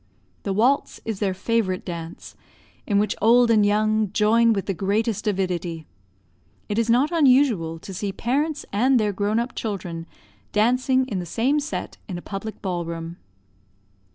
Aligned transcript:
The 0.41 0.51
waltz 0.51 0.99
is 1.05 1.19
their 1.19 1.35
favorite 1.35 1.85
dance, 1.85 2.35
in 2.87 2.97
which 2.97 3.15
old 3.21 3.51
and 3.51 3.63
young 3.63 4.11
join 4.13 4.51
with 4.51 4.65
the 4.65 4.73
greatest 4.73 5.27
avidity; 5.27 5.85
it 6.67 6.79
is 6.79 6.89
not 6.89 7.11
unusual 7.11 7.77
to 7.77 7.93
see 7.93 8.11
parents 8.11 8.65
and 8.73 8.99
their 8.99 9.13
grown 9.13 9.37
up 9.37 9.53
children 9.53 10.07
dancing 10.53 11.05
in 11.07 11.19
the 11.19 11.25
same 11.27 11.59
set 11.59 11.97
in 12.09 12.17
a 12.17 12.21
public 12.23 12.63
ball 12.63 12.83
room. 12.83 13.17